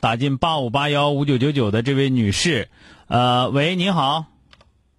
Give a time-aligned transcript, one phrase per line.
[0.00, 2.68] 打进八五八幺五九九九的这位女士，
[3.08, 4.24] 呃，喂，你好，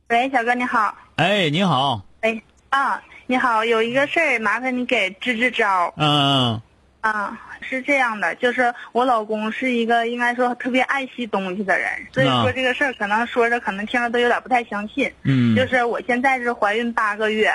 [0.09, 0.93] 喂，小哥你好。
[1.15, 5.93] 哎，你好，哎啊，你好，有一个事儿，麻烦你给支支招。
[5.95, 6.61] 嗯。
[7.01, 15.13] 啊，是这样的，就是我老公是一个应该说特别爱惜东西的人，所以啊说这个事儿可能说着可能听着都有点不太相信。
[15.23, 17.53] 嗯，就是我现在是怀孕八个月，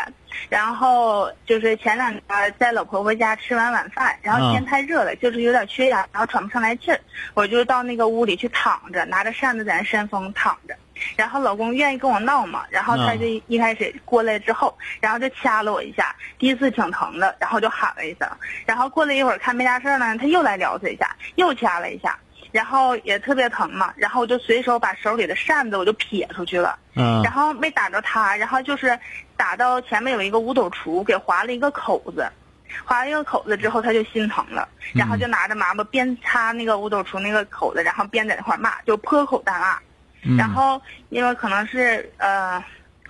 [0.48, 7.00] 然后就是前两天在老婆婆家吃完晚饭，然后啊天太热了，就是有点缺氧，然后喘不上来气儿，
[7.34, 10.76] 我就到那个屋里去躺着，拿着扇子在那扇风躺着。
[11.17, 13.17] 然后老公愿意跟我闹嘛，然后他啊。
[13.17, 18.28] 就一开始过来之后，然后就掐了我一下，第一次挺疼的，然后就喊了一声，
[18.67, 22.19] 然后过了一会儿看没啥事儿呢，他又来撩他一下，又掐了一下，
[22.53, 26.78] 然后也特别疼嘛，然后我就随手把手里的扇子我就撇出去了。
[26.97, 28.98] 嗯然后没打着他，然后就是
[29.37, 32.31] 打到前面有一个五斗橱，给划了一个口子，
[32.84, 39.78] 划了一个口子之后，他就心疼了，然后就拿着抹布边擦那个五斗橱那个口子，然后边在那块儿骂，就破口大骂。
[40.25, 40.80] 嗯然后
[41.11, 42.62] 因为可能是呃，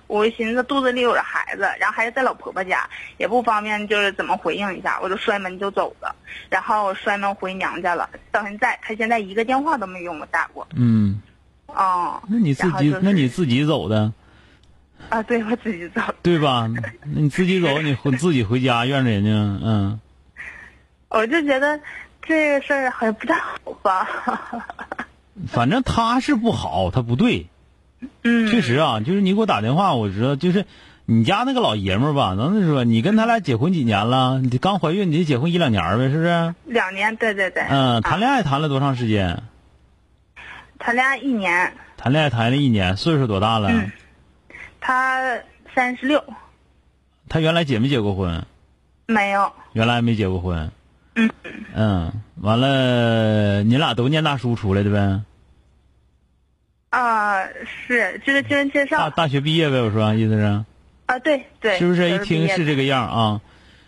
[0.07, 6.15] 我寻思肚子里有着孩子，然后孩子在老婆婆家，也不方便就是怎么回应一下，我就摔门就走了，
[6.49, 10.67] 然后我摔门回娘家了，到现在他现在一个电话都没给我打过。
[10.75, 11.21] 嗯，
[11.67, 14.11] 哦，那你自己就是那你自己走的
[15.09, 16.01] 啊，对我自己走。
[16.21, 16.67] 对吧？
[17.03, 19.31] 那你自己走，你回 自己回家，怨着人家，
[19.65, 19.99] 嗯。
[21.09, 21.79] 我就觉得
[22.21, 24.05] 这个事儿好像不太好吧。
[25.47, 27.47] 反正他是不好，他不对，
[28.23, 30.65] 嗯，确实啊，就是你给我打电话，我知道，就是
[31.05, 34.39] 你家那个老爷们儿吧，咱是说你跟他俩结婚几年了？
[34.39, 36.55] 你刚怀孕，你得结婚一两年儿呗，是不是？
[36.65, 37.63] 两年，对对对。
[37.63, 39.43] 嗯，啊谈恋爱谈了多长时间？
[40.79, 43.69] 谈恋爱一年，谈恋爱谈了一年，岁数多大了？
[43.71, 43.91] 嗯
[44.87, 45.39] 他
[45.73, 46.23] 三十六，
[47.27, 48.45] 他原来结没结过婚？
[49.07, 49.51] 没有。
[49.73, 50.71] 原来没结过婚。
[51.15, 51.29] 嗯
[51.73, 52.11] 嗯，
[52.41, 55.21] 完了，你俩都念大书出来的呗？
[56.89, 57.43] 啊，
[57.87, 60.63] 是就是经人介大绍大学毕业呗，我说意思是，
[61.07, 61.77] 啊，对对。
[61.79, 62.09] 是不是？
[62.09, 63.41] 一听是这个样啊。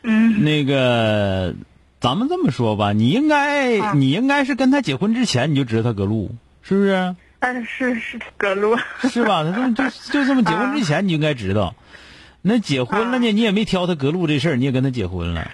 [0.04, 1.54] 嗯那个，
[2.00, 7.16] 咱们这么说吧，你应该，啊你应该是跟他结婚之前你就知道他隔路，是不是？
[7.40, 8.76] 嗯是是隔路。
[9.04, 9.44] 是吧？
[9.46, 11.76] 他这么就就这么结婚之前你就应该知道，
[12.42, 15.52] 那结婚了呢，啊你也没挑他隔路这事儿，你也跟他结婚了，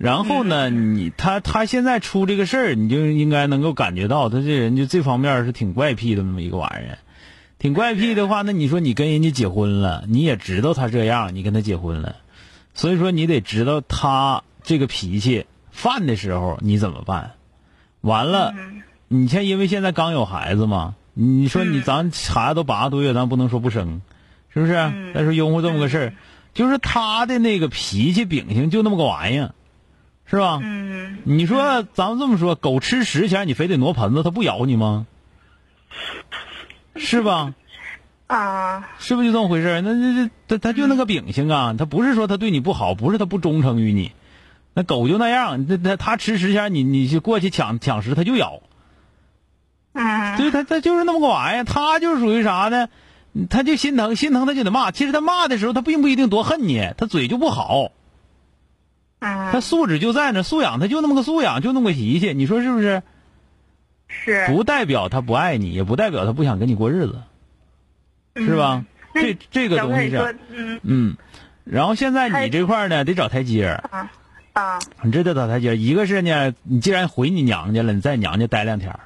[0.00, 6.96] 然后呢，你他他现在出这个事儿，你就应该能够感觉到他这人就这方面是挺怪癖的那么一个玩意儿，
[7.58, 12.16] 挺怪癖的话，那你说你跟人家结婚了，你也知道他这样，你跟他结婚了，
[12.72, 17.32] 所以说你得知道他这个脾气犯的时候你怎么办，
[18.00, 18.54] 完了。
[18.56, 18.82] 嗯。
[19.12, 21.82] 你像因为现在刚有孩子嘛，你说你嗯。
[21.82, 24.00] 咱孩子都八个多月，咱不能说不生，
[24.54, 24.72] 是不是？
[24.74, 25.12] 嗯。
[25.12, 26.12] 再说拥护这么个事儿，
[26.54, 29.52] 就是他的那个脾气秉性就那么个玩意儿，
[30.30, 30.60] 是吧？
[30.62, 35.06] 嗯你说咱们这么说，狗吃食前你非得挪盆子，它不咬你吗？
[36.96, 37.52] 是吧？
[38.26, 39.92] 啊是不是就这么回事那？
[39.92, 44.12] 那这这他他就那个秉性啊，他不是说他对你不好，不是他不忠诚于你，
[44.72, 48.60] 那狗就那样，那他他吃食前你你去过去抢抢食，它就咬。
[49.92, 52.88] 嗯对他，他就是那么个玩意儿，他就属于啥呢？
[53.50, 54.92] 他就心疼，心疼他就得骂。
[54.92, 57.90] 其实他骂的时候，他并不一定多恨你，他嘴就不好，
[59.20, 63.02] 他嗯素质就在那，素养他就那么个素养，就那么个脾气，你说是不是？
[64.08, 67.22] 是不代表他不爱你，也不代表他不想跟你过日子，
[68.34, 68.84] 是吧？
[69.14, 71.16] 这这个东西是，嗯嗯。
[71.64, 74.10] 然后现在你这块呢，得找台阶儿，啊
[74.52, 75.74] 啊你这得找台阶儿。
[75.76, 78.98] 一个是呢，你既然回你娘家了，你在娘家待两天，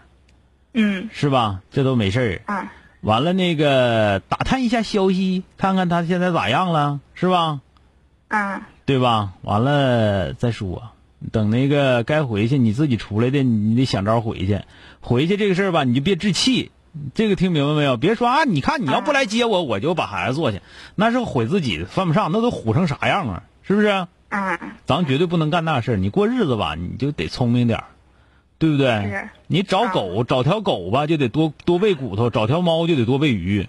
[0.73, 1.61] 嗯是吧？
[1.71, 2.53] 这都没事儿。
[2.55, 2.73] 啊
[3.03, 7.61] 完了，那个打探一下消息，看看他现在咋样了，是吧？
[8.29, 9.33] 啊对吧？
[9.43, 10.91] 完了再说，
[11.33, 14.61] 等那个该回去，你自己出来的，你得想招回去。
[15.01, 16.71] 回去这个事儿吧，你就别置气。
[17.15, 17.97] 这个听明白没有？
[17.97, 20.61] 别说啊，你看你要不来接我，我就把孩子做去，
[20.95, 22.31] 那是毁自己，犯不上。
[22.31, 23.43] 那都虎成啥样啊？
[23.63, 24.07] 是不是？
[24.29, 25.97] 嗯，咱绝对不能干那事儿。
[25.97, 27.85] 你过日子吧，你就得聪明点儿，
[28.59, 29.29] 对不对？
[29.47, 33.69] 你找狗，找条狗吧，就得多多喂骨头；找条猫就得多喂鱼，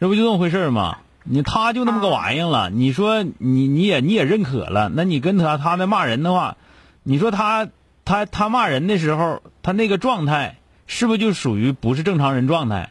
[0.00, 0.98] 这不就这么回事儿吗？
[1.24, 6.56] 你他就那么个玩意儿了，你说你你也你也认可了，那你跟他他那骂人的话，
[7.02, 7.68] 你说他
[8.04, 12.90] 他他骂人的时候，他那个状态是不是就属于不是正常人状态？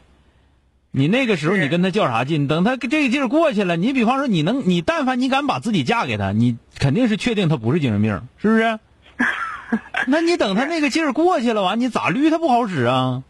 [0.96, 2.48] 你那个时候你跟他较啥劲？
[2.48, 8.80] 等他这个劲儿过去了，你比方说你能你但凡你敢把自己嫁给他，你肯定是确定他不是精神病，是不是？
[10.06, 13.24] 那你等他那个劲儿过去了，完你咋捋他不好使啊？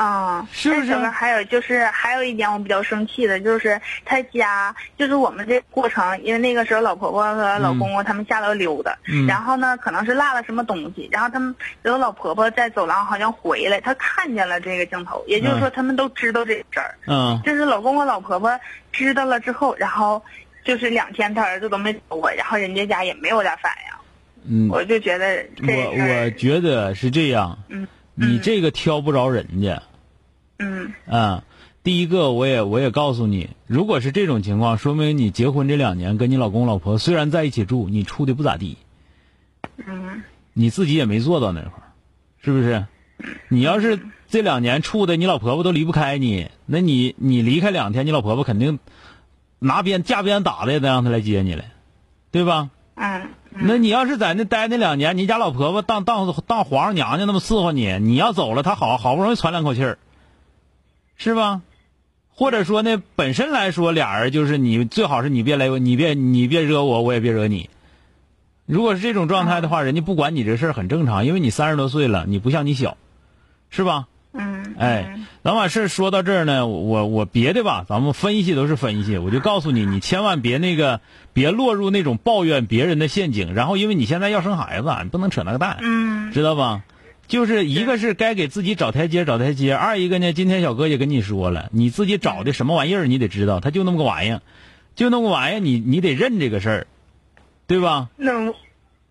[0.00, 0.94] 啊，是不是？
[1.10, 9.26] 还有就是还有一点我比较生气的，就是他家就是我们这过程，因为那个时候老婆婆和老公公他们下楼溜达，嗯。
[9.26, 16.94] 然后呢可能是落了什么东西，然后他们有老婆婆在走廊好像回来，她看见了这个镜头，也就是说他们都知道这个事儿。
[17.06, 17.38] 嗯。
[17.44, 18.58] 就是老公公老婆婆
[18.92, 20.22] 知道了之后，然后
[20.64, 23.70] 就是两天他儿子都没找我，然后人家家也没有点反
[24.46, 27.86] 应，嗯，我就觉得这我我觉得是这样，嗯。
[28.14, 29.82] 你这个挑不着人家。
[30.60, 31.44] 嗯啊，
[31.82, 38.76] 第一个我也我也告诉你，如果是这种情况，说明你结婚这两年跟你老公老婆虽然在一起住，你处的不咋地，
[39.86, 40.22] 嗯
[40.52, 41.92] 你自己也没做到那块儿，
[42.42, 42.84] 是不是？
[43.48, 43.98] 你要是
[44.28, 48.78] 这两年处的，你老婆婆都离不开你，那你你离开两天，你老婆婆肯定
[49.58, 51.72] 拿鞭架鞭打的也得让她来接你来，
[52.30, 52.70] 对吧？
[52.96, 59.98] 嗯那你要是在那待那两年，你家老婆婆当当当皇上娘娘那么伺候你，你要走了，她好好不容易喘两口气儿，
[61.20, 61.60] 是吧？
[62.32, 67.68] 或者说呢，本身来说，俩人就是你最好是你别来，你别你别惹我，我也别惹你。
[68.64, 72.96] 如果是这种状态的话，人家不管你这事儿很正常，因为你三十多岁了，你不像你小，
[73.68, 74.06] 是吧？
[74.32, 81.02] 嗯，哎，咱把事儿说到这儿呢，我我别的吧，咱们分析都是分析，我就告诉你，你千万别那个，
[81.34, 83.52] 别落入那种抱怨别人的陷阱。
[83.52, 86.82] 然后，因为你现在要生孩子啊，你不能扯那个蛋，嗯知道吧？
[87.30, 94.42] 就是一个是该给自己找台阶找台阶，二一个呢，今天小哥也跟你说了，你自己找的什么玩意儿，你得知道，他就那么个玩意儿，
[94.96, 96.86] 就那么个玩意儿，你你得认这个事儿，
[97.68, 98.08] 对吧？
[98.16, 98.52] 那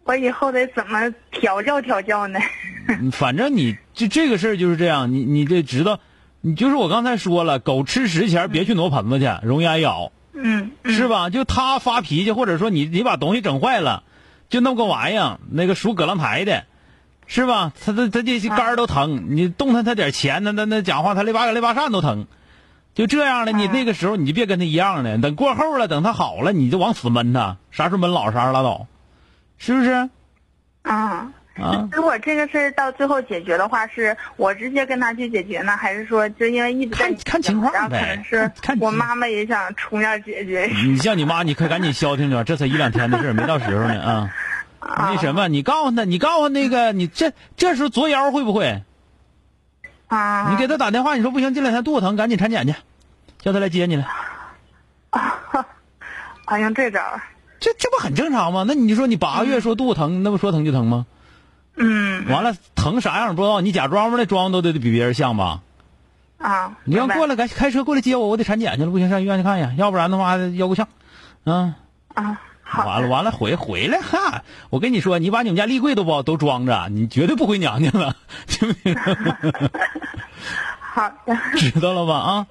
[0.04, 2.39] 我以后得怎么调教调教呢？
[3.13, 6.01] 反正你这这个事儿就是这样，你你得知道，
[6.42, 11.30] 你就是我刚才说了，狗吃食前别去挪盆子去，容易挨咬，嗯，是吧？
[11.30, 14.04] 就他发脾气，或者说你你把东西整坏了，
[14.50, 16.65] 就那么个玩意儿，那个属葛浪台的，
[17.30, 17.72] 是吧？
[17.86, 22.26] 他他他这些肝儿都疼，你动弹他点钱，那那那讲话他肋巴肋巴扇都疼，
[22.96, 28.88] 就这样的，你啊那个时候你就别跟他一样的，等过后了，等他好了，你就往死闷他，啥时候闷老啥时候拉倒，
[29.58, 30.10] 是不是？
[30.81, 31.31] 啊。
[31.62, 40.72] 啊，如果这个事儿到最后解决的话，是我直接跟他去解决呢，还是说就因为一直看看情况呗能是看我妈妈也想出面解决。
[40.86, 44.30] 你像你妈，你快赶紧消停着，这才一两天的事儿，没到时候呢啊。
[44.95, 48.83] 啊那什么，你告诉他，你告诉那个，你这这时候作妖会不会？
[50.07, 52.74] 啊，你给他打电话，你说不行，这两天肚子疼，赶紧产检去，
[53.39, 54.07] 叫他来接你来。
[55.12, 57.21] 啊用这招儿，
[57.59, 58.65] 这这不很正常吗？
[58.68, 61.06] 那你说你八个月说肚子疼，那不说疼就疼吗？
[61.75, 65.62] 嗯完了疼啥样不知道，你假装吧，那装都得比别人像吧？
[66.39, 70.88] 啊，你要过来赶开车过来接我，我得产检去了，不行上医院去看一下，要不然的话腰够呛。
[71.43, 71.75] 嗯，
[72.15, 72.41] 啊，
[72.78, 78.16] 完了完了回回来哈，我跟你说，你把你们家立柜都包都装着，你绝对不回娘家了，
[78.48, 78.96] 听没听？
[80.80, 82.16] 好的，知道了吧？
[82.16, 82.48] 啊，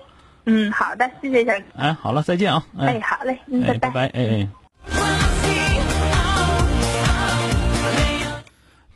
[0.46, 2.64] 嗯，好的，谢谢小哥，哎，好了，再见啊！
[2.78, 4.48] 哎，哎，好嘞，嗯，哎，拜拜拜，哎哎。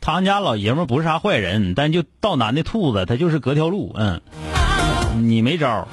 [0.01, 4.19] 他们家老爷们不是啥坏人，但就倒男的兔子，他就是隔条路，嗯，
[5.21, 5.87] 你没招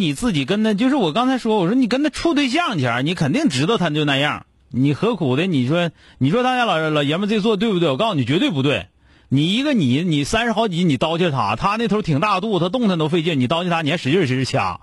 [0.00, 5.46] 你自己跟他，就是我刚才说，我说你跟他处对象前，你肯定知道他就那样，你何苦的？
[5.46, 7.90] 你说，你说他家老老爷们这做对不对？
[7.90, 8.86] 我告诉你，绝对不对。
[9.28, 14.80] 你一个你，你三十好几，你叨饬他，他那头挺大肚，他动弹都费劲，你叨饬他，你还使劲使劲掐，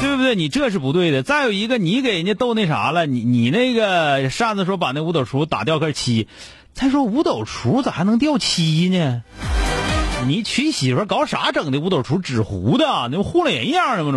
[0.00, 0.34] 对不对？
[0.34, 1.22] 你这是不对的。
[1.22, 6.26] 再有一个，你给人家逗那啥了，你你那个扇子说把那五斗橱打掉个漆，
[6.74, 9.22] 再说五斗橱咋还能掉漆呢？
[10.26, 14.12] 你娶媳妇儿搞啥整的五斗橱纸糊的，那不糊了人样的吗？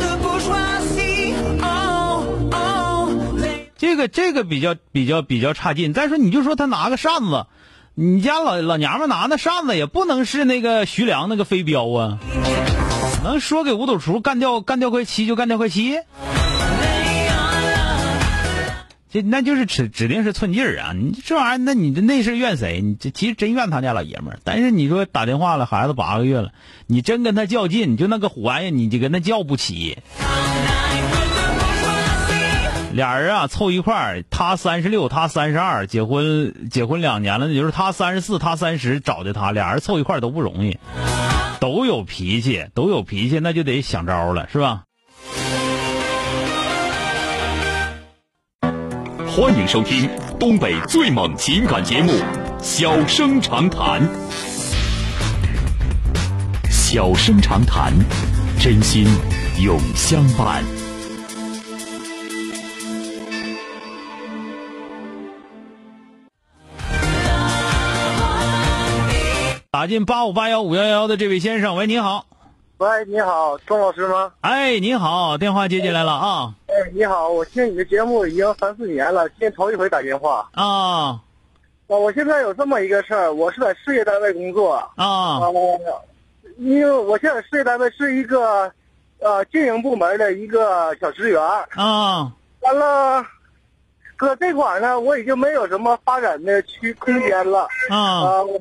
[0.00, 0.50] 这不是.
[1.62, 3.10] Oh, oh,
[3.78, 5.94] 这个这个比较比较比较差劲。
[5.94, 7.46] 再说你就说他拿个扇子，
[7.94, 12.18] 你家老老娘们拿那扇子也不能是那个徐良那个飞镖啊，
[13.22, 15.98] 能说给五斗橱干掉干掉块漆就干掉块漆？
[19.14, 20.92] 这那就是指指定是寸劲儿啊！
[20.92, 22.80] 你这玩意儿，那你这那是怨谁？
[22.82, 24.40] 你这其实真怨他家老爷们儿。
[24.42, 26.50] 但是你说打电话了，孩子八个月了，
[26.88, 29.98] 你真跟他较劲，你就那个虎玩意儿，你就跟他较不起。
[32.92, 40.76] 俩人啊凑一块儿，他三十六，他三十二，结婚结婚两年了，也就是他三十四，他三十，找的他，俩人凑一块儿都不容易，
[41.60, 44.82] 都有脾气，都有脾气，那就得想招了，是吧？
[49.36, 52.12] 欢迎收听东北最猛情感节目
[52.62, 54.00] 《小生长谈》。
[56.70, 57.92] 小生长谈，
[58.60, 59.04] 真心
[59.60, 60.62] 永相伴。
[69.72, 72.26] 打进八五八幺五幺幺的这位先生，喂，你好，
[72.78, 74.32] 喂，你好，钟老师吗？
[74.40, 80.48] 哎，你好，电话接进来了啊哎，你好，我听你的节目已经三四年了，今天头一回打电话。
[80.54, 81.20] 啊啊，
[81.86, 84.74] 我现在有这么一个事儿，我是在事业单位工作。
[84.96, 85.52] 啊呃，
[86.58, 88.70] 因为我现在事业单位是一个，
[89.20, 91.40] 呃，经营部门的一个小职员。
[91.76, 93.24] 啊完了，
[94.16, 97.68] 搁这块儿呢，我已经没有什么发展的区空间了。
[97.88, 98.60] 啊呃，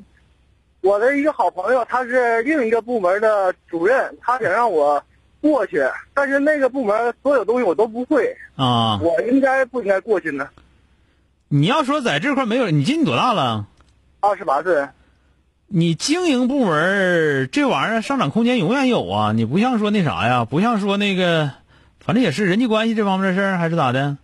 [0.84, 5.02] 我我的一个好朋友，他是另一个部门的主任，他想让我
[5.42, 5.82] 过去，
[6.14, 9.00] 但是那个部门所有东西我都不会，啊！
[9.02, 10.48] 我应该不应该过去呢？
[11.48, 13.66] 你要说在这块没有，你今年多大了？
[14.20, 14.88] 二十八岁，
[15.68, 19.32] 你经营部门这玩意儿上涨空间永远有啊！
[19.32, 21.50] 你不像说那啥呀，不像说那个，
[22.02, 24.18] 反正也是人际关系这方面的事儿，还是咋的？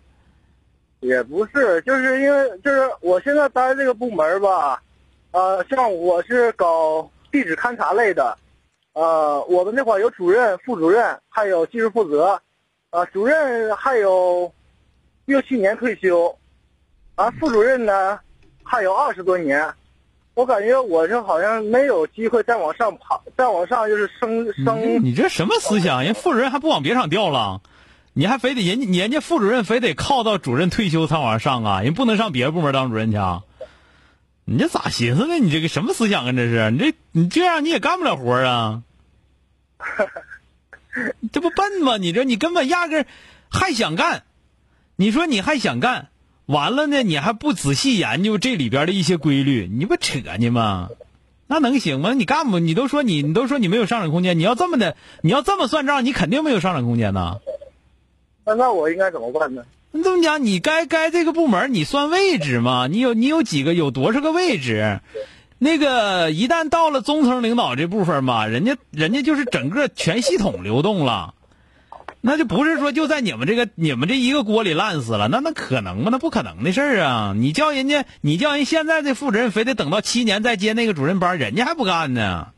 [1.00, 4.80] 也不是，就是因为就是我现在待这个部门吧，
[5.32, 8.36] 呃，像我是搞地质勘察类的，
[8.94, 12.40] 呃，我们那块儿有主任、副主任，还有技术负责，
[12.90, 14.52] 呃，主任还有
[15.26, 16.36] 六七年退休，
[17.14, 18.18] 啊，副主任呢
[18.64, 19.72] 还有二十多年，
[20.34, 26.02] 我感觉我这好像没有机会再往上爬，再往上就是升升，你这什么思想？
[26.02, 27.60] 人副主任还不往别厂调了，
[28.14, 31.82] 你还非得人家人家副主任非得靠到主任退休才往上上啊？
[31.82, 33.42] 人不能上别的部门当主任去啊？
[34.50, 35.38] 你这咋寻思的？
[35.38, 36.32] 你这个什么思想啊？
[36.32, 38.82] 这是你这你这样你也干不了活啊？
[41.30, 41.98] 这不笨吗？
[41.98, 43.06] 你这你根本压根
[43.48, 44.24] 还想干，
[44.96, 46.08] 你说你还想干，
[46.46, 50.88] 完了呢，你还不仔细研究这里边的一些规律，你不扯呢吗？
[51.46, 52.12] 那能行吗？
[52.12, 52.58] 你干不？
[52.58, 57.38] 你都说你你都说你没有上涨空间，你要这么的，你要这么算账，你肯定没有上涨空间呐。
[58.44, 59.62] 那那我应该怎么办呢？
[59.92, 62.86] 你这么讲，你该该这个部门你算位置吗？
[62.88, 65.00] 你有你有几个有多少个位置？
[65.58, 71.34] 那个一旦到了中层领导这部分吧，人家人家就是整个全系统流动了，
[72.20, 76.08] 那就不是说就在你们这个你们这一个锅里烂死了，那那可能吗？
[76.12, 77.34] 那不可能的事儿啊！
[77.36, 82.48] 你叫人家，你叫人现在这副主任非得等到七年再接那个主任班，人家还不干呢。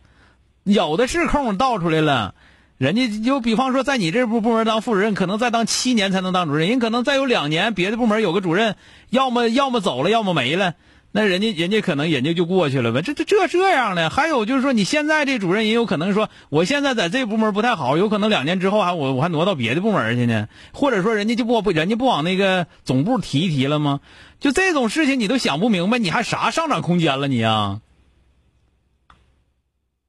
[0.62, 2.36] 有的是空倒出来了，
[2.82, 8.74] 人家就比方说在你这部部门当副主任，可能再当七年才能当主任，人可能再有两年别的部门有个主任，
[9.08, 10.74] 要么要么走了，要么没了。
[11.12, 24.00] 那人家人家可能人家就过去了呗，这这这这样的，还有就是说，你现在这主任也有可能说，我现在在这部门不太好，有可能两年之后还我我还挪到别的部门去呢，或者说人家就不不人家不往那个总部提一提了吗？
[24.40, 27.80] 就这种事情你都想不明白，你还啥上涨空间了你啊？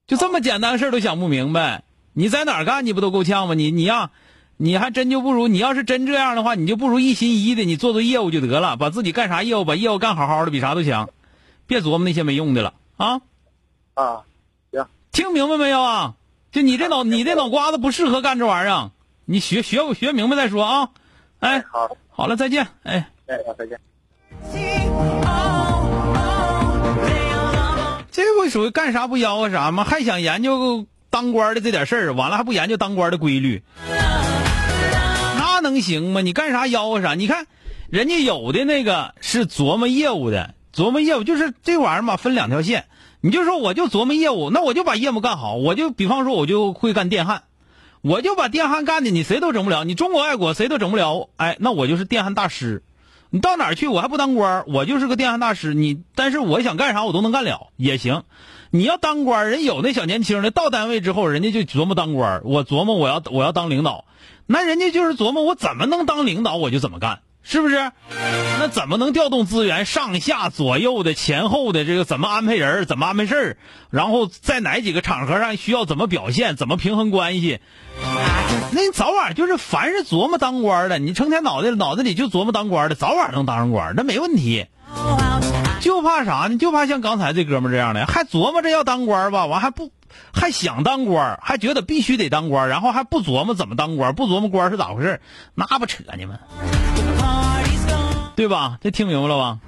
[0.08, 3.54] 就这么简单事都想不明白，你在哪儿干你不都够呛吗？
[3.54, 4.12] 你你呀、
[4.58, 11.10] 你还真就不如你要是真这样的话，你就不如一心一意的你做做业务就得了，把自己干啥业务，把业务干好好的，比啥都强，
[11.66, 13.22] 别琢磨那些没用的了啊！
[13.96, 14.22] 啊，
[14.72, 16.14] 行，听明白没有啊？
[16.52, 18.92] 就你这脑你这脑瓜子不适合干这玩意儿，
[19.26, 20.90] 你学学学明白再说啊！
[21.40, 23.10] 哎，好，好了，再见，哎。
[23.26, 23.80] 哎，好，再见。
[28.12, 29.84] 这不属于干啥不吆喝啥吗？
[29.84, 33.62] 还想研究当官的这点事儿，完了还不研究当官的规律，
[35.38, 36.22] 那能行吗？
[36.22, 37.14] 你干啥吆喝啥？
[37.14, 37.46] 你看，
[37.92, 42.86] 人家有的那个是琢磨业务的，琢磨业务就是这玩意儿嘛，分两条线。
[43.22, 47.44] 你就说我就琢磨业务，那我就把业务干好，我就比方说我就会干电焊，
[48.02, 52.82] 我就把电焊干的你谁都整不了，你中国爱国谁都整不了，哎，那我就是电焊大师。
[53.34, 55.74] 你到哪儿去，我还不当官儿我就是个电焊大师。
[55.74, 58.22] 你，但是我想干啥，我都能干了，也行。
[58.70, 64.06] 你要当官儿人有那小年轻的，到单位之后，人家就琢磨当官儿我琢磨我要我要当领导，
[64.46, 67.22] 那人家就是琢磨我怎么能当领导，我就怎么干。
[67.44, 67.92] 是不是？
[68.60, 69.86] 那怎么能调动资源？
[69.86, 73.58] 上下左右的、前后的这个怎么安排人怎么安排事儿？
[73.90, 76.56] 然后在哪几个场合上需要怎么表现？
[76.56, 77.60] 怎么平衡关系？
[78.72, 84.66] 那你早晚就是凡是琢磨当官的，你成天脑袋脑子里就琢磨当官的，早晚能当上官，那没问题。
[85.82, 86.58] 就怕啥呢？
[86.58, 89.92] 就怕像刚才这哥们这样的，还琢磨着要当官吧，完还不
[90.34, 95.20] 还想当官，还觉得必须得当官，然后还不琢磨怎么当官，不琢磨官是咋回事，
[95.56, 96.40] 那不扯呢吗？
[98.36, 98.78] 对吧？
[98.82, 99.60] 这听明白了吧？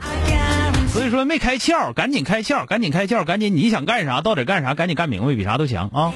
[0.92, 6.14] 所以说没开窍，赶紧开窍，赶紧开窍，赶紧你想干啥到底干啥，赶紧干明白，比啥都强啊！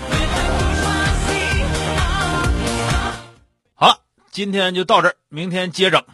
[3.75, 4.00] 好了，
[4.32, 6.06] 今天就到这儿，明天接着。